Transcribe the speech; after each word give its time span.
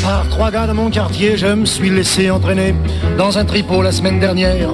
Par 0.00 0.28
trois 0.28 0.50
gars 0.52 0.68
de 0.68 0.72
mon 0.72 0.90
quartier, 0.90 1.36
je 1.36 1.48
me 1.48 1.66
suis 1.66 1.90
laissé 1.90 2.30
entraîner 2.30 2.72
dans 3.18 3.36
un 3.36 3.44
tripot 3.44 3.82
la 3.82 3.90
semaine 3.90 4.20
dernière. 4.20 4.70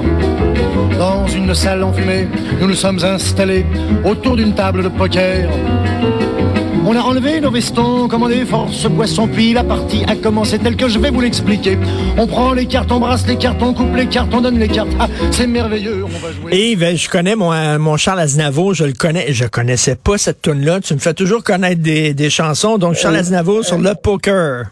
Dans 0.98 1.26
une 1.26 1.54
salle 1.54 1.82
enfumée, 1.82 2.28
nous 2.60 2.68
nous 2.68 2.74
sommes 2.74 3.02
installés 3.02 3.64
autour 4.04 4.36
d'une 4.36 4.54
table 4.54 4.82
de 4.82 4.88
poker. 4.88 5.48
Enlevé 7.02 7.40
nos 7.40 7.50
vestons, 7.50 8.08
commandé 8.08 8.44
force 8.44 8.86
boisson, 8.86 9.26
puis 9.26 9.52
la 9.52 9.64
partie 9.64 10.04
a 10.06 10.14
commencé 10.16 10.58
telle 10.58 10.76
que 10.76 10.88
je 10.88 10.98
vais 10.98 11.10
vous 11.10 11.20
l'expliquer. 11.20 11.78
On 12.18 12.26
prend 12.26 12.52
les 12.52 12.66
cartes, 12.66 12.92
on 12.92 13.00
brasse 13.00 13.26
les 13.26 13.36
cartes, 13.36 13.60
on 13.62 13.72
coupe 13.74 13.94
les 13.96 14.06
cartes, 14.06 14.28
on 14.32 14.40
donne 14.40 14.58
les 14.58 14.68
cartes. 14.68 14.90
Ah, 15.00 15.08
c'est 15.30 15.46
merveilleux, 15.46 16.04
on 16.04 16.08
va 16.08 16.32
jouer. 16.32 16.56
Yves, 16.72 16.96
je 16.96 17.08
connais 17.08 17.34
mon, 17.36 17.52
euh, 17.52 17.78
mon 17.78 17.96
Charles 17.96 18.20
Aznavour, 18.20 18.74
je 18.74 18.84
le 18.84 18.92
connais, 18.92 19.32
je 19.32 19.46
connaissais 19.46 19.96
pas 19.96 20.18
cette 20.18 20.42
tune 20.42 20.64
là 20.64 20.80
Tu 20.80 20.94
me 20.94 20.98
fais 20.98 21.14
toujours 21.14 21.42
connaître 21.42 21.80
des, 21.82 22.14
des 22.14 22.30
chansons, 22.30 22.78
donc 22.78 22.94
Charles 22.94 23.16
Euh, 23.16 23.20
Aznavour 23.20 23.64
sur 23.64 23.78
le 23.78 23.94
poker. 23.94 24.66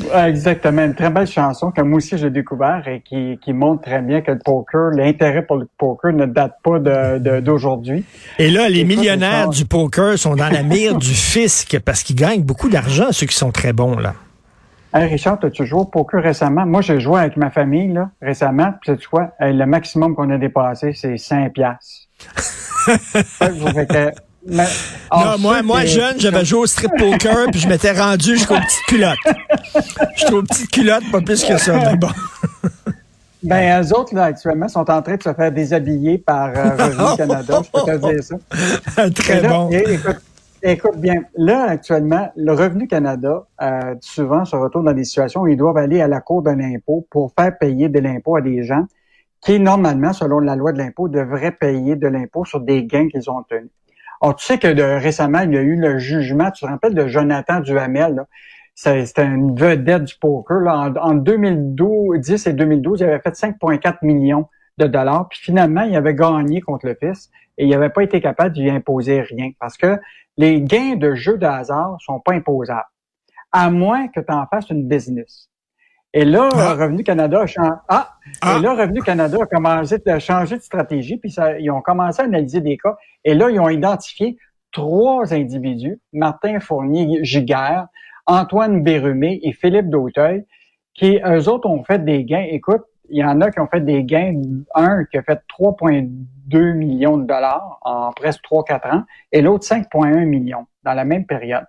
Ouais, 0.00 0.28
Exactement, 0.30 0.84
une 0.84 0.94
très 0.94 1.10
belle 1.10 1.26
chanson 1.26 1.70
que 1.72 1.80
moi 1.82 1.96
aussi 1.96 2.16
j'ai 2.18 2.30
découvert 2.30 2.86
et 2.86 3.00
qui, 3.00 3.38
qui 3.42 3.52
montre 3.52 3.82
très 3.82 4.00
bien 4.00 4.20
que 4.20 4.30
le 4.30 4.38
poker, 4.38 4.90
l'intérêt 4.90 5.42
pour 5.42 5.56
le 5.56 5.68
poker 5.76 6.12
ne 6.12 6.26
date 6.26 6.54
pas 6.62 6.78
de- 6.78 7.18
de- 7.18 7.40
d'aujourd'hui. 7.40 8.04
Et 8.38 8.50
là, 8.50 8.68
les 8.68 8.84
millionnaires 8.84 9.48
du 9.48 9.64
poker 9.64 10.16
sont 10.18 10.36
dans 10.36 10.48
la 10.48 10.62
mire 10.62 10.96
du 10.96 11.14
fisc 11.14 11.78
parce 11.80 12.02
qu'ils 12.02 12.16
gagnent 12.16 12.42
beaucoup 12.44 12.68
d'argent, 12.68 13.06
ceux 13.10 13.26
qui 13.26 13.36
sont 13.36 13.50
très 13.50 13.72
bons, 13.72 13.96
là. 13.98 14.14
Hey 14.94 15.04
Richard, 15.06 15.38
as-tu 15.42 15.66
joué 15.66 15.80
au 15.80 15.84
poker 15.84 16.22
récemment? 16.22 16.64
Moi, 16.64 16.80
j'ai 16.80 16.98
joué 17.00 17.20
avec 17.20 17.36
ma 17.36 17.50
famille 17.50 17.92
là, 17.92 18.10
récemment. 18.22 18.72
Puis 18.80 18.92
sais-tu 18.92 19.06
quoi? 19.08 19.32
Le 19.40 19.64
maximum 19.66 20.14
qu'on 20.14 20.30
a 20.30 20.38
dépassé, 20.38 20.92
c'est 20.94 21.18
5 21.18 21.52
piastres. 21.52 22.08
Non, 24.46 24.64
alors, 25.10 25.38
moi, 25.38 25.62
moi 25.62 25.84
jeune, 25.84 26.18
j'avais 26.18 26.44
joué 26.44 26.60
au 26.60 26.66
strip 26.66 26.90
poker, 26.96 27.46
puis 27.50 27.60
je 27.60 27.68
m'étais 27.68 27.92
rendu 27.92 28.36
jusqu'aux 28.36 28.54
petites 28.54 28.84
culottes. 28.86 29.18
Jusqu'aux 30.16 30.42
petites 30.42 30.70
culottes, 30.70 31.10
pas 31.10 31.20
plus 31.20 31.44
que 31.44 31.56
ça, 31.58 31.76
mais 31.76 31.96
bon. 31.96 32.08
Ben, 33.42 33.82
eux 33.82 33.92
autres, 33.94 34.14
là, 34.14 34.24
actuellement, 34.24 34.68
sont 34.68 34.90
en 34.90 35.02
train 35.02 35.16
de 35.16 35.22
se 35.22 35.32
faire 35.32 35.52
déshabiller 35.52 36.18
par 36.18 36.48
euh, 36.48 36.70
Revenu 36.76 37.04
Canada. 37.16 37.60
Je 37.64 37.70
peux 37.70 37.86
te 37.86 38.12
dire 38.12 38.24
ça. 38.24 39.10
très 39.10 39.38
Et 39.38 39.42
là, 39.42 39.48
bon. 39.48 39.70
écoute, 39.70 40.16
écoute 40.62 40.96
bien, 40.96 41.22
là, 41.36 41.66
actuellement, 41.68 42.30
le 42.36 42.52
Revenu 42.52 42.88
Canada, 42.88 43.46
euh, 43.62 43.94
souvent, 44.00 44.44
se 44.44 44.56
retrouve 44.56 44.84
dans 44.84 44.92
des 44.92 45.04
situations 45.04 45.42
où 45.42 45.46
ils 45.46 45.56
doivent 45.56 45.76
aller 45.76 46.00
à 46.00 46.08
la 46.08 46.20
Cour 46.20 46.42
de 46.42 46.50
l'impôt 46.50 47.06
pour 47.10 47.32
faire 47.38 47.56
payer 47.58 47.88
de 47.88 48.00
l'impôt 48.00 48.36
à 48.36 48.40
des 48.40 48.64
gens 48.64 48.86
qui, 49.40 49.60
normalement, 49.60 50.12
selon 50.12 50.40
la 50.40 50.56
loi 50.56 50.72
de 50.72 50.78
l'impôt, 50.78 51.08
devraient 51.08 51.52
payer 51.52 51.94
de 51.94 52.08
l'impôt 52.08 52.44
sur 52.44 52.60
des 52.60 52.84
gains 52.84 53.08
qu'ils 53.08 53.30
ont 53.30 53.44
tenus. 53.48 53.70
Alors, 54.20 54.36
tu 54.36 54.44
sais 54.44 54.58
que 54.58 54.68
récemment, 54.98 55.40
il 55.40 55.52
y 55.52 55.56
a 55.56 55.62
eu 55.62 55.76
le 55.76 55.98
jugement, 55.98 56.50
tu 56.50 56.64
te 56.64 56.70
rappelles 56.70 56.94
de 56.94 57.06
Jonathan 57.06 57.60
Duhamel, 57.60 58.14
là? 58.14 58.26
C'était 58.74 59.24
une 59.24 59.56
vedette 59.56 60.04
du 60.04 60.14
poker. 60.20 60.60
Là. 60.60 60.92
En, 61.02 61.10
en 61.10 61.14
2010 61.14 62.46
et 62.46 62.52
2012, 62.52 63.00
il 63.00 63.04
avait 63.06 63.18
fait 63.18 63.34
5,4 63.34 63.98
millions 64.02 64.48
de 64.78 64.86
dollars. 64.86 65.28
Puis 65.28 65.40
finalement, 65.40 65.82
il 65.82 65.96
avait 65.96 66.14
gagné 66.14 66.60
contre 66.60 66.86
le 66.86 66.94
fils 66.94 67.28
et 67.58 67.64
il 67.64 67.70
n'avait 67.70 67.90
pas 67.90 68.04
été 68.04 68.20
capable 68.20 68.56
lui 68.56 68.70
imposer 68.70 69.20
rien 69.22 69.50
parce 69.58 69.76
que 69.76 69.98
les 70.36 70.62
gains 70.62 70.94
de 70.94 71.14
jeux 71.14 71.36
de 71.36 71.46
hasard 71.46 71.96
sont 72.00 72.20
pas 72.20 72.34
imposables, 72.34 72.86
à 73.50 73.70
moins 73.70 74.06
que 74.06 74.20
tu 74.20 74.32
en 74.32 74.46
fasses 74.46 74.70
une 74.70 74.86
business. 74.86 75.47
Et 76.14 76.24
là, 76.24 76.48
Ah. 76.54 76.74
Revenu 76.74 77.04
Canada 77.04 77.42
a 77.42 77.46
changé. 77.46 77.70
Ah! 77.88 78.14
Ah. 78.40 78.56
Et 78.58 78.62
là, 78.62 78.74
Revenu 78.74 79.00
Canada 79.02 79.38
a 79.42 79.46
commencé 79.46 79.96
à 80.06 80.18
changer 80.18 80.56
de 80.56 80.62
stratégie, 80.62 81.16
puis 81.18 81.30
ça, 81.30 81.58
ils 81.58 81.70
ont 81.70 81.82
commencé 81.82 82.22
à 82.22 82.24
analyser 82.24 82.60
des 82.60 82.78
cas. 82.78 82.96
Et 83.24 83.34
là, 83.34 83.50
ils 83.50 83.60
ont 83.60 83.68
identifié 83.68 84.38
trois 84.72 85.32
individus, 85.34 86.00
Martin 86.12 86.60
Fournier-Giguère, 86.60 87.88
Antoine 88.26 88.82
Bérumé 88.82 89.40
et 89.42 89.52
Philippe 89.52 89.88
Dauteuil, 89.90 90.44
qui, 90.94 91.20
eux 91.24 91.48
autres, 91.48 91.68
ont 91.68 91.84
fait 91.84 92.04
des 92.04 92.24
gains. 92.24 92.46
Écoute, 92.50 92.82
il 93.10 93.18
y 93.18 93.24
en 93.24 93.40
a 93.40 93.50
qui 93.50 93.60
ont 93.60 93.66
fait 93.66 93.80
des 93.80 94.04
gains. 94.04 94.34
Un 94.74 95.04
qui 95.04 95.16
a 95.16 95.22
fait 95.22 95.40
3,2 95.48 96.72
millions 96.74 97.16
de 97.16 97.24
dollars 97.24 97.78
en 97.82 98.12
presque 98.12 98.42
3-4 98.44 98.94
ans, 98.94 99.02
et 99.32 99.40
l'autre 99.40 99.64
5,1 99.64 100.24
millions 100.24 100.66
dans 100.84 100.94
la 100.94 101.04
même 101.04 101.26
période. 101.26 101.64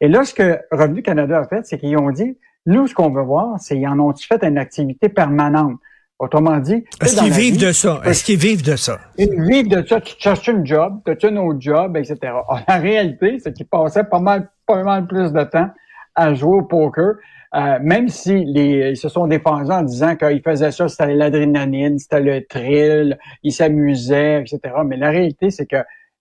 Et 0.00 0.08
là, 0.08 0.24
ce 0.24 0.34
que 0.34 0.60
Revenu 0.70 1.02
Canada 1.02 1.38
a 1.38 1.44
fait, 1.46 1.64
c'est 1.66 1.78
qu'ils 1.78 1.96
ont 1.98 2.10
dit, 2.10 2.36
nous, 2.66 2.86
ce 2.86 2.94
qu'on 2.94 3.10
veut 3.10 3.22
voir, 3.22 3.58
c'est 3.58 3.78
ils 3.78 3.86
en 3.86 3.98
ont-ils 3.98 4.26
fait 4.26 4.42
une 4.44 4.58
activité 4.58 5.08
permanente? 5.08 5.78
Autrement 6.18 6.56
dit, 6.58 6.82
Est-ce 7.02 7.16
qu'ils 7.20 7.32
vivent 7.32 7.58
vie, 7.58 7.66
de 7.66 7.72
ça? 7.72 8.00
Est-ce 8.04 8.24
qu'ils 8.24 8.38
vivent 8.38 8.64
de 8.64 8.76
ça? 8.76 8.98
ils 9.18 9.42
vivent 9.42 9.68
de 9.68 9.86
ça, 9.86 10.00
tu 10.00 10.14
cherches 10.18 10.48
une 10.48 10.64
job, 10.64 11.00
tu 11.04 11.26
as 11.26 11.28
un 11.28 11.36
autre 11.36 11.60
job, 11.60 11.94
etc. 11.96 12.16
Alors, 12.22 12.58
la 12.68 12.78
réalité, 12.78 13.38
c'est 13.38 13.52
qu'ils 13.52 13.66
passaient 13.66 14.04
pas 14.04 14.18
mal, 14.18 14.48
pas 14.66 14.82
mal 14.82 15.06
plus 15.06 15.30
de 15.32 15.44
temps 15.44 15.68
à 16.14 16.32
jouer 16.32 16.56
au 16.56 16.62
poker, 16.62 17.16
euh, 17.54 17.78
même 17.82 18.08
si 18.08 18.44
les, 18.46 18.90
ils 18.92 18.96
se 18.96 19.10
sont 19.10 19.26
défendus 19.26 19.70
en 19.70 19.82
disant 19.82 20.16
qu'ils 20.16 20.40
faisaient 20.42 20.72
ça, 20.72 20.88
c'était 20.88 21.14
l'adrénaline, 21.14 21.98
c'était 21.98 22.20
le 22.20 22.44
thrill, 22.46 23.18
ils 23.42 23.52
s'amusaient, 23.52 24.40
etc. 24.40 24.74
Mais 24.86 24.96
la 24.96 25.10
réalité, 25.10 25.50
c'est 25.50 25.66
que 25.66 25.76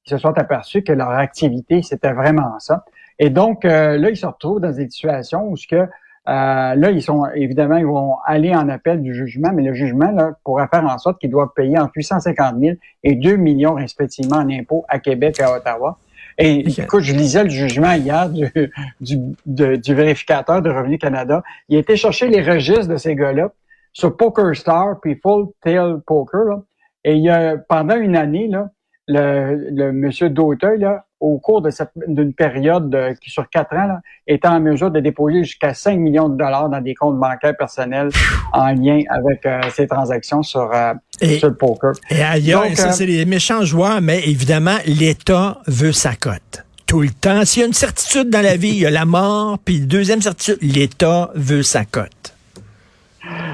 ils 0.05 0.09
se 0.11 0.17
sont 0.17 0.37
aperçus 0.37 0.83
que 0.83 0.93
leur 0.93 1.09
activité, 1.09 1.81
c'était 1.81 2.13
vraiment 2.13 2.59
ça. 2.59 2.85
Et 3.17 3.29
donc, 3.29 3.65
euh, 3.65 3.97
là, 3.97 4.09
ils 4.09 4.17
se 4.17 4.25
retrouvent 4.25 4.59
dans 4.59 4.71
des 4.71 4.89
situations 4.89 5.47
où 5.49 5.57
ce 5.57 5.67
que 5.67 5.87
là, 6.27 6.89
ils 6.91 7.01
sont 7.01 7.25
évidemment, 7.35 7.77
ils 7.77 7.85
vont 7.85 8.15
aller 8.25 8.53
en 8.55 8.67
appel 8.69 9.01
du 9.01 9.13
jugement, 9.13 9.51
mais 9.53 9.63
le 9.63 9.73
jugement 9.73 10.11
là, 10.11 10.31
pourra 10.43 10.67
faire 10.67 10.83
en 10.85 10.97
sorte 10.97 11.19
qu'ils 11.19 11.29
doivent 11.29 11.53
payer 11.55 11.77
entre 11.77 11.91
850 11.95 12.55
000 12.59 12.75
et 13.03 13.15
2 13.15 13.35
millions 13.35 13.73
respectivement 13.75 14.37
en 14.37 14.49
impôts 14.49 14.85
à 14.87 14.99
Québec 14.99 15.35
et 15.39 15.43
à 15.43 15.55
Ottawa. 15.55 15.97
Et 16.37 16.67
écoute, 16.81 17.03
je 17.03 17.13
lisais 17.13 17.43
le 17.43 17.49
jugement 17.49 17.93
hier 17.93 18.29
du, 18.29 18.51
du, 18.99 19.17
de- 19.45 19.75
du 19.77 19.93
vérificateur 19.93 20.61
de 20.61 20.69
Revenu 20.69 20.97
Canada. 20.97 21.43
Il 21.69 21.77
a 21.77 21.79
été 21.79 21.95
chercher 21.95 22.27
les 22.27 22.41
registres 22.41 22.87
de 22.89 22.97
ces 22.97 23.15
gars-là 23.15 23.51
sur 23.93 24.17
PokerStar 24.17 24.99
puis 25.01 25.15
Full 25.21 25.45
Tail 25.61 25.95
Poker. 26.05 26.43
Là. 26.43 26.61
Et 27.05 27.13
il 27.15 27.23
y 27.23 27.29
a, 27.29 27.55
pendant 27.57 27.95
une 27.95 28.17
année, 28.17 28.47
là, 28.49 28.69
le, 29.07 29.69
le 29.71 29.91
monsieur 29.93 30.29
Dauteuil, 30.29 30.79
là, 30.79 31.04
au 31.19 31.39
cours 31.39 31.61
de 31.61 31.69
cette- 31.69 31.91
d'une 32.07 32.33
période 32.33 32.89
de- 32.89 33.13
qui 33.21 33.29
sur 33.29 33.49
quatre 33.49 33.73
ans, 33.73 33.87
là, 33.87 33.99
était 34.27 34.47
en 34.47 34.59
mesure 34.59 34.91
de 34.91 34.99
déposer 34.99 35.43
jusqu'à 35.43 35.73
5 35.73 35.97
millions 35.97 36.29
de 36.29 36.37
dollars 36.37 36.69
dans 36.69 36.81
des 36.81 36.93
comptes 36.93 37.17
bancaires 37.19 37.55
personnels 37.57 38.09
en 38.53 38.73
lien 38.73 39.01
avec 39.09 39.45
euh, 39.45 39.61
ces 39.73 39.87
transactions 39.87 40.43
sur, 40.43 40.69
euh, 40.73 40.93
Et, 41.21 41.39
sur 41.39 41.49
le 41.49 41.55
poker. 41.55 41.93
et 42.09 42.21
ailleurs, 42.21 42.63
Donc, 42.67 42.75
ça, 42.77 42.89
euh, 42.89 42.91
c'est 42.91 43.05
les 43.05 43.25
méchants 43.25 43.63
joueurs, 43.63 44.01
mais 44.01 44.19
évidemment, 44.27 44.77
l'État 44.85 45.59
veut 45.67 45.93
sa 45.93 46.15
cote. 46.15 46.63
Tout 46.85 47.01
le 47.01 47.09
temps. 47.09 47.43
S'il 47.45 47.61
y 47.61 47.63
a 47.63 47.67
une 47.67 47.73
certitude 47.73 48.29
dans 48.29 48.41
la 48.41 48.57
vie, 48.57 48.69
il 48.69 48.77
y 48.79 48.85
a 48.85 48.91
la 48.91 49.05
mort, 49.05 49.57
puis 49.63 49.79
deuxième 49.79 50.21
certitude, 50.21 50.57
l'État 50.61 51.31
veut 51.33 51.63
sa 51.63 51.83
cote. 51.85 52.34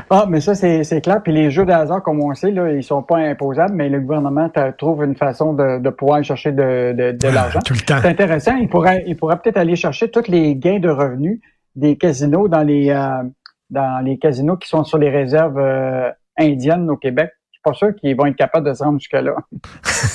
Ah, 0.10 0.26
mais 0.28 0.42
ça, 0.42 0.56
c'est 0.56 0.84
c'est 0.84 1.02
clair. 1.02 1.22
Puis 1.24 1.32
les 1.34 1.50
jeux 1.52 1.66
de 1.66 1.72
hasard, 1.72 2.04
comme 2.04 2.22
on 2.22 2.34
sait, 2.34 2.52
là, 2.52 2.72
ils 2.72 2.84
sont 2.84 3.04
pas 3.04 3.18
imposables, 3.18 3.74
mais 3.74 3.90
le 3.90 4.00
gouvernement 4.02 4.50
trouve 4.78 5.04
une 5.04 5.16
façon 5.16 5.54
de, 5.54 5.80
de 5.80 5.90
pouvoir 5.90 6.18
aller 6.18 6.26
chercher 6.26 6.52
de, 6.52 6.94
de, 6.94 7.12
de 7.12 7.28
Ah, 7.28 7.32
l'argent. 7.32 7.60
Tout 7.66 7.74
le 7.74 7.80
temps. 7.80 7.98
C'est 8.02 8.10
intéressant. 8.10 8.56
Il 8.58 8.68
pourrait, 8.68 9.04
il 9.08 9.16
pourrait 9.16 9.38
peut-être 9.40 9.58
aller 9.58 9.76
chercher 9.76 10.10
tous 10.12 10.28
les 10.28 10.56
gains 10.56 10.80
de 10.80 10.90
revenus 10.90 11.40
des 11.76 11.96
casinos 11.98 12.48
dans 12.48 12.64
les 12.64 12.90
euh, 12.90 13.24
dans 13.70 14.04
les 14.04 14.18
casinos 14.18 14.58
qui 14.58 14.68
sont 14.68 14.84
sur 14.84 14.98
les 14.98 15.10
réserves 15.10 15.58
euh, 15.58 16.10
indiennes 16.38 16.90
au 16.90 16.98
Québec. 16.98 17.32
Suis 17.64 17.72
pas 17.72 17.78
sûr 17.78 17.90
qu'ils 18.00 18.16
vont 18.16 18.26
être 18.26 18.36
capables 18.36 18.68
de 18.68 18.74
se 18.74 18.84
rendre 18.84 19.00
jusque-là. 19.00 19.36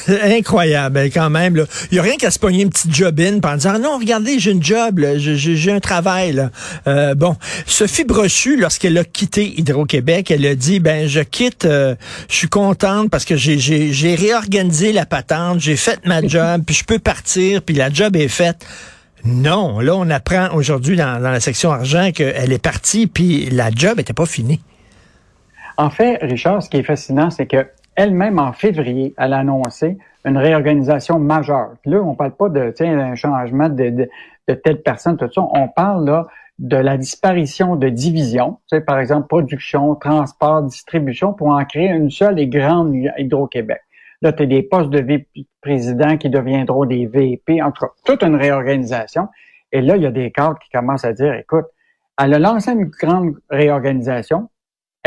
Incroyable, 0.36 0.94
ben, 0.94 1.10
quand 1.12 1.30
même. 1.30 1.54
là. 1.54 1.64
Il 1.90 1.94
n'y 1.94 1.98
a 2.00 2.02
rien 2.02 2.16
qu'à 2.16 2.32
se 2.32 2.40
pogner 2.40 2.62
une 2.62 2.70
petite 2.70 2.92
job-in 2.92 3.38
en 3.42 3.54
disant, 3.54 3.72
Ah 3.74 3.78
non, 3.78 3.98
regardez, 3.98 4.40
j'ai 4.40 4.50
une 4.50 4.62
job, 4.62 5.00
j'ai- 5.16 5.70
un 5.70 5.78
travail. 5.80 6.32
Là. 6.32 6.50
Euh, 6.88 7.14
bon, 7.14 7.36
Sophie 7.66 8.02
Brochu, 8.04 8.56
lorsqu'elle 8.56 8.98
a 8.98 9.04
quitté 9.04 9.58
Hydro-Québec, 9.60 10.30
elle 10.32 10.44
a 10.46 10.54
dit, 10.56 10.80
ben 10.80 11.06
je 11.08 11.20
quitte, 11.20 11.64
euh, 11.66 11.94
je 12.28 12.34
suis 12.34 12.48
contente 12.48 13.10
parce 13.10 13.24
que 13.24 13.36
j'ai- 13.36 14.14
réorganisé 14.16 14.92
la 14.92 15.06
patente, 15.06 15.60
j'ai 15.60 15.76
fait 15.76 16.00
ma 16.04 16.22
job, 16.26 16.62
puis 16.66 16.74
je 16.74 16.84
peux 16.84 16.98
partir, 16.98 17.62
puis 17.62 17.74
la 17.76 17.90
job 17.90 18.16
est 18.16 18.28
faite. 18.28 18.66
Non, 19.24 19.80
là, 19.80 19.94
on 19.96 20.08
apprend 20.10 20.48
aujourd'hui 20.54 20.96
dans, 20.96 21.20
dans 21.20 21.30
la 21.30 21.40
section 21.40 21.70
argent 21.72 22.10
qu'elle 22.12 22.52
est 22.52 22.62
partie, 22.62 23.06
puis 23.06 23.50
la 23.50 23.70
job 23.70 23.98
était 24.00 24.12
pas 24.12 24.26
finie. 24.26 24.60
En 25.76 25.90
fait, 25.90 26.18
Richard, 26.22 26.62
ce 26.62 26.70
qui 26.70 26.78
est 26.78 26.82
fascinant, 26.82 27.30
c'est 27.30 27.46
que 27.46 27.66
elle-même, 27.96 28.38
en 28.38 28.52
février, 28.52 29.14
elle 29.18 29.32
a 29.32 29.38
annoncé 29.38 29.98
une 30.24 30.36
réorganisation 30.36 31.18
majeure. 31.18 31.74
Puis 31.82 31.92
là, 31.92 32.02
on 32.02 32.14
parle 32.14 32.32
pas 32.32 32.48
de 32.48 32.74
un 32.82 33.14
changement 33.14 33.68
de, 33.68 34.08
telle 34.46 34.82
personne, 34.82 35.16
tout 35.16 35.30
ça. 35.32 35.42
On 35.52 35.68
parle 35.68 36.06
là 36.06 36.26
de 36.58 36.76
la 36.76 36.96
disparition 36.96 37.76
de 37.76 37.88
divisions, 37.88 38.58
par 38.86 38.98
exemple, 38.98 39.28
production, 39.28 39.94
transport, 39.94 40.62
distribution, 40.62 41.32
pour 41.32 41.48
en 41.48 41.64
créer 41.64 41.88
une 41.88 42.10
seule 42.10 42.38
et 42.38 42.48
grande 42.48 42.94
Hydro-Québec. 43.18 43.80
Là, 44.22 44.32
tu 44.32 44.42
as 44.42 44.46
des 44.46 44.62
postes 44.62 44.90
de 44.90 45.00
vice-président 45.00 46.16
qui 46.16 46.30
deviendront 46.30 46.86
des 46.86 47.06
VP, 47.06 47.62
en 47.62 47.70
tout 47.70 47.84
cas, 47.84 47.92
toute 48.04 48.22
une 48.22 48.36
réorganisation. 48.36 49.28
Et 49.72 49.82
là, 49.82 49.96
il 49.96 50.02
y 50.02 50.06
a 50.06 50.10
des 50.10 50.30
cadres 50.30 50.58
qui 50.58 50.70
commencent 50.70 51.04
à 51.04 51.12
dire, 51.12 51.34
écoute, 51.34 51.66
elle 52.18 52.32
a 52.32 52.38
lancé 52.38 52.72
une 52.72 52.86
grande 52.86 53.34
réorganisation, 53.50 54.48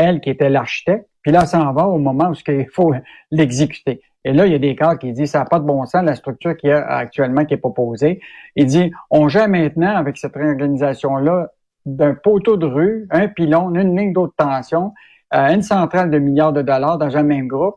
elle 0.00 0.20
qui 0.20 0.30
était 0.30 0.48
l'architecte, 0.48 1.06
puis 1.22 1.32
là, 1.32 1.46
ça 1.46 1.60
en 1.60 1.72
va 1.72 1.86
au 1.86 1.98
moment 1.98 2.30
où 2.30 2.34
il 2.48 2.68
faut 2.70 2.94
l'exécuter. 3.30 4.02
Et 4.24 4.32
là, 4.32 4.46
il 4.46 4.52
y 4.52 4.54
a 4.54 4.58
des 4.58 4.76
cadres 4.76 4.98
qui 4.98 5.12
disent, 5.12 5.30
ça 5.30 5.40
n'a 5.40 5.44
pas 5.46 5.58
de 5.58 5.64
bon 5.64 5.84
sens, 5.86 6.04
la 6.04 6.14
structure 6.14 6.56
qui 6.56 6.68
est 6.68 6.72
actuellement 6.72 7.44
qui 7.44 7.54
est 7.54 7.58
proposée. 7.58 8.20
Il 8.54 8.66
dit, 8.66 8.92
on 9.10 9.28
gère 9.28 9.48
maintenant 9.48 9.96
avec 9.96 10.18
cette 10.18 10.34
réorganisation-là 10.34 11.48
d'un 11.86 12.14
poteau 12.14 12.56
de 12.56 12.66
rue, 12.66 13.06
un 13.10 13.28
pylône, 13.28 13.76
une 13.76 13.96
ligne 13.96 14.12
d'eau 14.12 14.26
de 14.26 14.32
tension, 14.36 14.92
euh, 15.34 15.48
une 15.54 15.62
centrale 15.62 16.10
de 16.10 16.18
milliards 16.18 16.52
de 16.52 16.62
dollars 16.62 16.98
dans 16.98 17.16
un 17.16 17.22
même 17.22 17.48
groupe, 17.48 17.76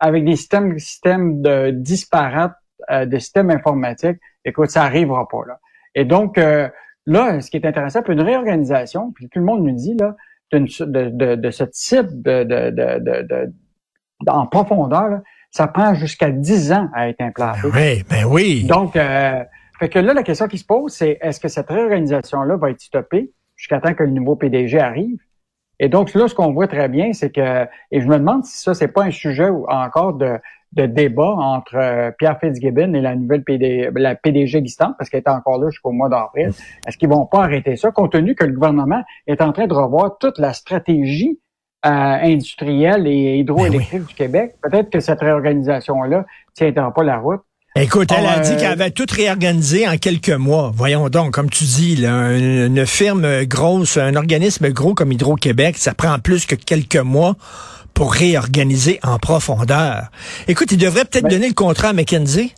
avec 0.00 0.24
des 0.24 0.36
systèmes, 0.36 0.78
systèmes 0.78 1.42
de 1.42 1.70
disparates, 1.70 2.56
euh, 2.90 3.06
des 3.06 3.20
systèmes 3.20 3.50
informatiques. 3.50 4.18
Écoute, 4.44 4.70
ça 4.70 4.82
arrivera 4.82 5.28
pas 5.28 5.42
là. 5.46 5.60
Et 5.94 6.04
donc 6.04 6.38
euh, 6.38 6.68
là, 7.06 7.40
ce 7.40 7.50
qui 7.50 7.56
est 7.56 7.66
intéressant, 7.66 8.02
puis 8.02 8.14
une 8.14 8.20
réorganisation, 8.20 9.12
puis 9.12 9.28
tout 9.28 9.38
le 9.38 9.44
monde 9.44 9.62
nous 9.62 9.74
dit 9.74 9.94
là, 9.94 10.16
de, 10.52 11.08
de, 11.08 11.34
de 11.34 11.50
ce 11.50 11.64
type 11.64 12.22
de, 12.22 12.44
de, 12.44 13.52
en 14.26 14.46
profondeur, 14.46 15.20
ça 15.50 15.68
prend 15.68 15.94
jusqu'à 15.94 16.30
10 16.30 16.72
ans 16.72 16.88
à 16.94 17.08
être 17.08 17.20
implanté. 17.20 17.60
Oui, 17.64 18.02
ben 18.08 18.24
oui. 18.28 18.64
Donc, 18.64 18.96
euh, 18.96 19.42
fait 19.78 19.88
que 19.88 19.98
là, 19.98 20.14
la 20.14 20.22
question 20.22 20.48
qui 20.48 20.58
se 20.58 20.64
pose, 20.64 20.92
c'est 20.92 21.18
est-ce 21.20 21.40
que 21.40 21.48
cette 21.48 21.68
réorganisation-là 21.70 22.56
va 22.56 22.70
être 22.70 22.80
stoppée 22.80 23.32
jusqu'à 23.56 23.80
temps 23.80 23.94
que 23.94 24.02
le 24.02 24.10
nouveau 24.10 24.36
PDG 24.36 24.78
arrive? 24.78 25.18
Et 25.80 25.88
donc, 25.88 26.14
là, 26.14 26.28
ce 26.28 26.34
qu'on 26.34 26.52
voit 26.52 26.68
très 26.68 26.88
bien, 26.88 27.12
c'est 27.12 27.30
que, 27.30 27.64
et 27.90 28.00
je 28.00 28.06
me 28.06 28.18
demande 28.18 28.44
si 28.44 28.60
ça, 28.60 28.74
c'est 28.74 28.88
pas 28.88 29.04
un 29.04 29.10
sujet 29.10 29.48
encore 29.48 30.14
de, 30.14 30.38
de 30.74 30.86
débat 30.86 31.34
entre 31.38 31.76
euh, 31.76 32.10
Pierre 32.18 32.38
Fitzgibbon 32.40 32.94
et 32.94 33.00
la 33.00 33.14
nouvelle 33.14 33.44
PD, 33.44 33.90
la 33.94 34.14
PDG 34.14 34.58
existante, 34.58 34.94
parce 34.98 35.08
qu'elle 35.08 35.20
est 35.20 35.28
encore 35.28 35.58
là 35.58 35.70
jusqu'au 35.70 35.92
mois 35.92 36.08
d'avril. 36.08 36.50
Est-ce 36.86 36.98
qu'ils 36.98 37.08
vont 37.08 37.26
pas 37.26 37.44
arrêter 37.44 37.76
ça, 37.76 37.90
compte 37.92 38.12
tenu 38.12 38.34
que 38.34 38.44
le 38.44 38.52
gouvernement 38.52 39.02
est 39.26 39.40
en 39.40 39.52
train 39.52 39.66
de 39.66 39.74
revoir 39.74 40.18
toute 40.18 40.38
la 40.38 40.52
stratégie 40.52 41.38
euh, 41.86 41.88
industrielle 41.88 43.06
et 43.06 43.38
hydroélectrique 43.38 44.00
ben 44.00 44.06
du 44.06 44.14
Québec? 44.14 44.54
Peut-être 44.62 44.90
que 44.90 45.00
cette 45.00 45.20
réorganisation-là 45.20 46.18
ne 46.18 46.70
tiendra 46.70 46.92
pas 46.92 47.04
la 47.04 47.18
route. 47.18 47.42
Écoute, 47.76 48.10
elle 48.16 48.24
a 48.24 48.38
dit 48.38 48.52
euh, 48.52 48.56
qu'elle 48.56 48.70
avait 48.70 48.92
tout 48.92 49.06
réorganisé 49.10 49.88
en 49.88 49.96
quelques 49.96 50.30
mois. 50.30 50.70
Voyons 50.72 51.08
donc, 51.08 51.32
comme 51.32 51.50
tu 51.50 51.64
dis, 51.64 51.96
là, 51.96 52.30
une 52.30 52.86
firme 52.86 53.42
grosse, 53.46 53.96
un 53.96 54.14
organisme 54.14 54.70
gros 54.70 54.94
comme 54.94 55.10
Hydro-Québec, 55.10 55.76
ça 55.76 55.92
prend 55.92 56.20
plus 56.20 56.46
que 56.46 56.54
quelques 56.54 56.94
mois 56.94 57.34
pour 57.92 58.12
réorganiser 58.12 59.00
en 59.02 59.18
profondeur. 59.18 60.12
Écoute, 60.46 60.70
il 60.70 60.78
devrait 60.78 61.04
peut-être 61.04 61.24
ben- 61.24 61.30
donner 61.32 61.48
le 61.48 61.54
contrat 61.54 61.88
à 61.88 61.92
McKenzie. 61.92 62.54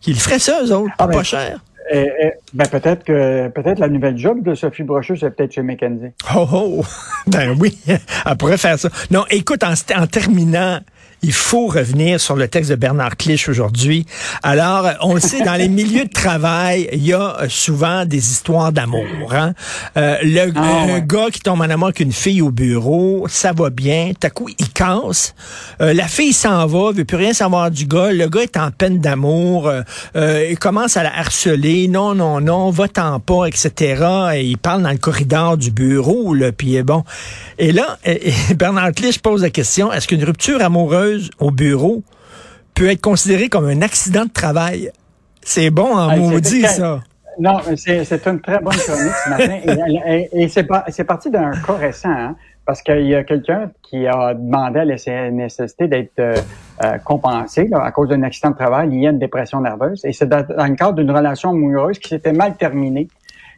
Qu'il 0.00 0.18
ferait 0.18 0.40
ça, 0.40 0.58
eux 0.64 0.72
autres, 0.72 0.92
ah, 0.98 1.06
ben, 1.06 1.12
pas 1.12 1.22
cher. 1.22 1.60
Eh, 1.92 2.08
eh, 2.20 2.32
ben 2.52 2.66
peut-être 2.66 3.04
que 3.04 3.48
peut-être 3.48 3.78
la 3.78 3.88
nouvelle 3.88 4.18
job 4.18 4.42
de 4.42 4.56
Sophie 4.56 4.82
Brochu, 4.82 5.16
c'est 5.16 5.30
peut-être 5.30 5.52
chez 5.52 5.62
McKenzie. 5.62 6.10
Oh, 6.34 6.48
oh 6.52 6.84
ben 7.28 7.56
oui, 7.60 7.78
elle 7.86 8.36
pourrait 8.36 8.58
faire 8.58 8.76
ça. 8.76 8.88
Non, 9.12 9.24
écoute, 9.30 9.62
en, 9.62 9.74
en 9.96 10.06
terminant, 10.08 10.80
il 11.22 11.32
faut 11.32 11.66
revenir 11.66 12.20
sur 12.20 12.36
le 12.36 12.46
texte 12.48 12.70
de 12.70 12.76
Bernard 12.76 13.16
Clich 13.16 13.48
aujourd'hui. 13.48 14.06
Alors, 14.42 14.88
on 15.02 15.14
le 15.14 15.20
sait, 15.20 15.42
dans 15.42 15.54
les 15.54 15.68
milieux 15.78 16.04
de 16.04 16.12
travail, 16.12 16.88
il 16.92 17.04
y 17.04 17.12
a 17.12 17.40
euh, 17.40 17.46
souvent 17.48 18.04
des 18.04 18.30
histoires 18.30 18.72
d'amour. 18.72 19.04
Hein? 19.32 19.54
Euh, 19.96 20.16
le 20.22 20.52
ah, 20.54 21.00
gars 21.00 21.30
qui 21.32 21.40
tombe 21.40 21.60
en 21.60 21.70
amour 21.70 21.88
avec 21.88 22.00
une 22.00 22.12
fille 22.12 22.40
au 22.40 22.50
bureau, 22.50 23.26
ça 23.28 23.52
va 23.52 23.70
bien. 23.70 24.12
T'as 24.18 24.30
coup, 24.30 24.48
il 24.58 24.68
casse. 24.70 25.34
Euh, 25.80 25.92
la 25.92 26.06
fille 26.06 26.32
s'en 26.32 26.66
va, 26.66 26.92
veut 26.92 27.04
plus 27.04 27.16
rien 27.16 27.32
savoir 27.32 27.70
du 27.70 27.86
gars. 27.86 28.12
Le 28.12 28.28
gars 28.28 28.42
est 28.42 28.56
en 28.56 28.70
peine 28.70 29.00
d'amour. 29.00 29.72
il 30.14 30.58
commence 30.58 30.96
à 30.96 31.02
la 31.02 31.16
harceler. 31.16 31.88
Non, 31.88 32.14
non, 32.14 32.40
non, 32.40 32.70
va-t'en 32.70 33.18
pas, 33.20 33.46
etc. 33.46 34.04
Et 34.34 34.44
il 34.44 34.58
parle 34.58 34.82
dans 34.82 34.90
le 34.90 34.98
corridor 34.98 35.56
du 35.56 35.70
bureau. 35.70 36.34
Là, 36.34 36.52
puis 36.52 36.80
bon. 36.82 37.04
Et 37.58 37.72
là, 37.72 37.98
Bernard 38.56 38.92
Clich 38.92 39.20
pose 39.20 39.42
la 39.42 39.50
question, 39.50 39.92
est-ce 39.92 40.06
qu'une 40.06 40.24
rupture 40.24 40.62
amoureuse 40.62 41.07
au 41.38 41.50
bureau 41.50 42.02
peut 42.74 42.90
être 42.90 43.00
considéré 43.00 43.48
comme 43.48 43.66
un 43.66 43.82
accident 43.82 44.24
de 44.24 44.30
travail. 44.30 44.90
C'est 45.42 45.70
bon 45.70 45.96
en 45.96 46.16
maudit, 46.16 46.62
ça. 46.62 47.00
Non, 47.38 47.58
c'est 47.76 48.26
une 48.26 48.40
très 48.40 48.58
bonne 48.58 48.74
chronique 48.74 49.14
ce 49.24 49.30
matin. 49.30 49.58
Et, 50.32 50.48
c'est 50.48 51.04
parti 51.04 51.30
d'un 51.30 51.52
cas 51.52 51.74
récent, 51.74 52.10
hein, 52.10 52.36
parce 52.66 52.82
qu'il 52.82 53.06
y 53.06 53.14
a 53.14 53.22
quelqu'un 53.22 53.70
qui 53.82 54.06
a 54.06 54.34
demandé 54.34 54.80
à 54.80 54.84
la 54.84 55.30
nécessité 55.30 55.86
d'être 55.86 56.18
euh, 56.18 56.34
euh, 56.84 56.98
compensé 56.98 57.70
à 57.72 57.90
cause 57.92 58.08
d'un 58.08 58.22
accident 58.22 58.50
de 58.50 58.56
travail 58.56 58.90
lié 58.90 59.06
à 59.06 59.10
une 59.10 59.18
dépression 59.18 59.60
nerveuse. 59.60 60.04
Et 60.04 60.12
c'est 60.12 60.28
dans, 60.28 60.44
le 60.48 60.74
cadre 60.74 60.94
d'une 60.94 61.10
relation 61.10 61.50
amoureuse 61.50 61.98
qui 61.98 62.08
s'était 62.08 62.32
mal 62.32 62.56
terminée. 62.56 63.08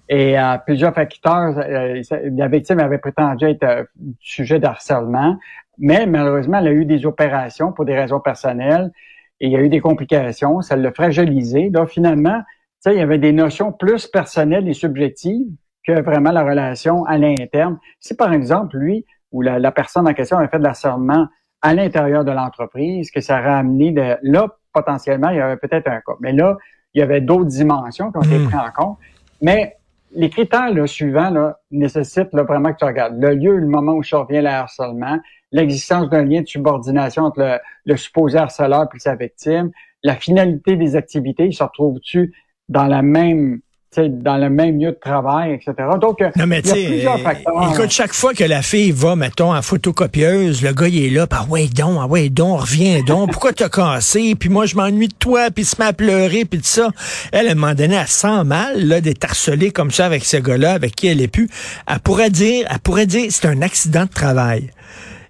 Et 0.08 0.38
euh, 0.38 0.58
plusieurs 0.64 0.92
facteurs, 0.92 1.54
la 1.56 2.48
victime 2.48 2.80
avait 2.80 2.98
prétendu 2.98 3.46
être 3.46 3.86
sujet 4.20 4.58
d'harcèlement. 4.58 5.38
Mais 5.80 6.06
malheureusement, 6.06 6.58
elle 6.58 6.68
a 6.68 6.72
eu 6.72 6.84
des 6.84 7.06
opérations 7.06 7.72
pour 7.72 7.84
des 7.84 7.96
raisons 7.96 8.20
personnelles 8.20 8.92
et 9.40 9.46
il 9.46 9.52
y 9.52 9.56
a 9.56 9.60
eu 9.60 9.70
des 9.70 9.80
complications. 9.80 10.60
Ça 10.60 10.76
l'a 10.76 10.92
fragilisé. 10.92 11.70
Là, 11.70 11.86
finalement, 11.86 12.42
il 12.86 12.92
y 12.92 13.00
avait 13.00 13.18
des 13.18 13.32
notions 13.32 13.72
plus 13.72 14.06
personnelles 14.06 14.68
et 14.68 14.74
subjectives 14.74 15.48
que 15.86 16.00
vraiment 16.02 16.30
la 16.30 16.44
relation 16.44 17.04
à 17.04 17.16
l'interne. 17.18 17.78
Si 17.98 18.14
par 18.14 18.32
exemple, 18.32 18.76
lui 18.76 19.06
ou 19.32 19.42
la, 19.42 19.72
personne 19.72 20.06
en 20.06 20.12
question 20.12 20.36
avait 20.36 20.48
fait 20.48 20.58
de 20.58 20.64
l'harcèlement 20.64 21.26
à 21.62 21.74
l'intérieur 21.74 22.24
de 22.24 22.32
l'entreprise, 22.32 23.10
que 23.10 23.20
ça 23.20 23.38
aurait 23.38 23.50
amené 23.50 23.92
de 23.92 24.16
là, 24.22 24.48
potentiellement, 24.72 25.30
il 25.30 25.36
y 25.36 25.40
avait 25.40 25.56
peut-être 25.56 25.88
un 25.88 26.00
cas. 26.00 26.14
Mais 26.20 26.32
là, 26.32 26.56
il 26.94 27.00
y 27.00 27.02
avait 27.02 27.20
d'autres 27.20 27.46
dimensions 27.46 28.10
qui 28.10 28.18
ont 28.18 28.22
été 28.22 28.38
hmm. 28.38 28.48
prises 28.48 28.60
en 28.60 28.70
compte. 28.70 28.98
Mais 29.40 29.76
les 30.12 30.30
critères 30.30 30.72
là, 30.72 30.86
suivants 30.86 31.30
là, 31.30 31.60
nécessitent 31.70 32.32
là, 32.32 32.42
vraiment 32.42 32.72
que 32.72 32.78
tu 32.78 32.84
regardes 32.84 33.20
le 33.20 33.34
lieu, 33.34 33.56
le 33.56 33.66
moment 33.66 33.92
où 33.92 34.02
survient 34.02 34.42
le 34.42 34.48
harcèlement, 34.48 35.18
l'existence 35.52 36.08
d'un 36.08 36.24
lien 36.24 36.42
de 36.42 36.46
subordination 36.46 37.24
entre 37.24 37.60
le, 37.84 37.96
supposé 37.96 38.38
harceleur 38.38 38.88
et 38.94 38.98
sa 38.98 39.14
victime, 39.14 39.70
la 40.02 40.16
finalité 40.16 40.76
des 40.76 40.96
activités, 40.96 41.50
se 41.52 41.62
retrouve-tu 41.62 42.34
dans 42.68 42.86
la 42.86 43.02
même 43.02 43.60
dans 43.96 44.36
le 44.36 44.48
même 44.50 44.78
lieu 44.78 44.92
de 44.92 44.98
travail, 45.00 45.54
etc. 45.54 45.74
Donc, 46.00 46.20
non, 46.36 46.46
mais 46.46 46.60
il 46.60 46.66
y 46.66 46.70
a 46.70 46.88
plusieurs 46.88 47.20
facteurs. 47.20 47.72
Écoute, 47.72 47.90
chaque 47.90 48.12
fois 48.12 48.34
que 48.34 48.44
la 48.44 48.62
fille 48.62 48.92
va, 48.92 49.16
mettons, 49.16 49.52
en 49.52 49.62
photocopieuse, 49.62 50.62
le 50.62 50.72
gars, 50.72 50.86
il 50.86 51.06
est 51.06 51.10
là, 51.10 51.26
ah 51.30 51.44
ouais 51.48 51.66
donc, 51.66 51.98
ah 52.00 52.06
ouais 52.06 52.28
donc, 52.28 52.60
reviens 52.60 53.02
donc, 53.02 53.32
pourquoi 53.32 53.52
t'as 53.52 53.68
cassé, 53.68 54.36
puis 54.36 54.48
moi, 54.48 54.66
je 54.66 54.76
m'ennuie 54.76 55.08
de 55.08 55.14
toi, 55.14 55.50
puis 55.50 55.64
il 55.64 55.66
se 55.66 55.74
met 55.80 55.88
à 55.88 55.92
pleurer, 55.92 56.44
puis 56.44 56.60
tout 56.60 56.66
ça. 56.66 56.90
Elle, 57.32 57.48
à 57.48 57.52
un 57.52 57.54
moment 57.54 57.74
donné, 57.74 57.96
elle 57.96 58.06
sent 58.06 58.44
mal, 58.44 58.86
là, 58.86 59.00
d'être 59.00 59.24
harcelée 59.24 59.72
comme 59.72 59.90
ça 59.90 60.06
avec 60.06 60.24
ce 60.24 60.36
gars-là, 60.36 60.72
avec 60.72 60.94
qui 60.94 61.08
elle 61.08 61.20
est 61.20 61.28
plus. 61.28 61.48
Elle 61.88 61.98
pourrait 61.98 62.30
dire, 62.30 62.66
elle 62.70 62.78
pourrait 62.78 63.06
dire, 63.06 63.26
c'est 63.30 63.46
un 63.46 63.60
accident 63.60 64.04
de 64.04 64.10
travail. 64.10 64.70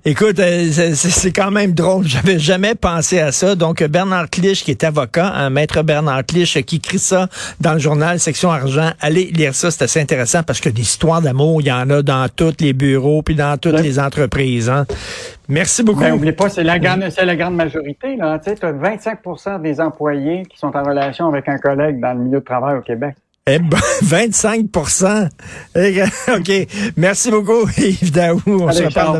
Écoute, 0.06 0.38
euh, 0.38 0.70
c'est 0.70 1.30
quand 1.30 1.50
même 1.50 1.72
drôle. 1.72 2.06
J'avais 2.06 2.38
jamais 2.38 2.74
pensé 2.74 3.20
à 3.20 3.32
ça. 3.32 3.54
Donc, 3.54 3.82
Bernard 3.84 4.30
Clich, 4.30 4.64
qui 4.64 4.70
est 4.70 4.82
avocat, 4.82 5.26
un 5.26 5.50
maître 5.50 5.82
Bernard 5.82 6.24
Clich, 6.24 6.64
qui 6.64 6.76
écrit 6.76 6.98
ça 6.98 7.28
dans 7.60 7.74
le 7.74 7.78
journal 7.80 8.18
Section 8.18 8.50
Argent. 8.50 8.92
Allez 9.00 9.26
lire 9.26 9.54
ça, 9.54 9.70
c'est 9.70 9.84
assez 9.84 10.00
intéressant 10.00 10.42
parce 10.42 10.58
que 10.60 10.70
des 10.70 10.80
histoires 10.80 11.20
d'amour, 11.20 11.60
il 11.60 11.66
y 11.66 11.72
en 11.72 11.90
a 11.90 12.00
dans 12.00 12.26
tous 12.34 12.54
les 12.60 12.72
bureaux 12.72 13.20
puis 13.20 13.34
dans 13.34 13.58
toutes 13.58 13.78
les 13.80 13.98
entreprises. 13.98 14.70
Hein. 14.70 14.86
Merci 15.48 15.82
beaucoup. 15.82 16.00
Mais 16.00 16.12
n'oubliez 16.12 16.32
pas, 16.32 16.48
c'est 16.48 16.64
la 16.64 16.78
grande, 16.78 17.04
c'est 17.10 17.26
la 17.26 17.36
grande 17.36 17.56
majorité. 17.56 18.16
Là. 18.16 18.38
Tu 18.42 18.50
as 18.50 18.72
25% 18.72 19.60
des 19.60 19.82
employés 19.82 20.44
qui 20.48 20.56
sont 20.56 20.74
en 20.74 20.82
relation 20.82 21.28
avec 21.28 21.46
un 21.46 21.58
collègue 21.58 22.00
dans 22.00 22.14
le 22.14 22.20
milieu 22.20 22.38
de 22.38 22.44
travail 22.44 22.78
au 22.78 22.82
Québec. 22.82 23.16
Eh 23.46 23.58
ben, 23.58 23.78
25% 24.02 25.28
OK. 26.36 26.92
Merci 26.96 27.30
beaucoup, 27.30 27.68
Yves 27.78 28.12
Daou. 28.12 28.40
On 28.46 28.70
se 28.70 28.84
reparle 28.84 29.08